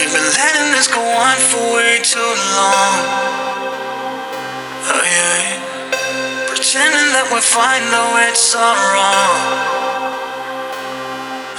[0.00, 2.24] We've been letting this go on for way too
[2.56, 2.92] long.
[4.88, 5.60] Oh yeah.
[6.48, 9.36] Pretending that we're fine though it's all wrong.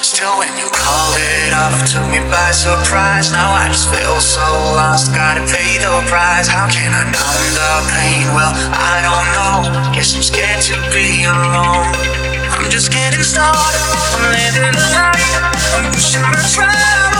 [0.01, 3.29] Still, when you call it off, took me by surprise.
[3.29, 4.41] Now I just feel so
[4.73, 5.13] lost.
[5.13, 6.49] Gotta pay the price.
[6.49, 8.25] How can I numb the pain?
[8.33, 9.93] Well, I don't know.
[9.93, 11.93] Guess I'm scared to be alone.
[12.57, 13.85] I'm just getting started.
[14.17, 15.29] I'm living the life.
[15.77, 17.10] I'm pushing my troubles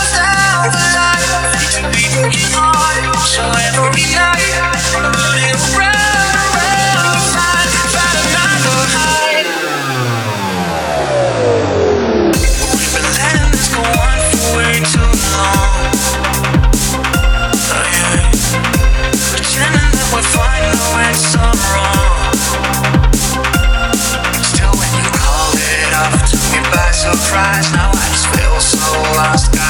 [27.02, 27.72] surprise.
[27.74, 29.61] Now I just feel so lost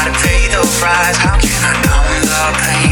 [0.81, 1.16] fries.
[1.17, 2.91] How can I numb the pain?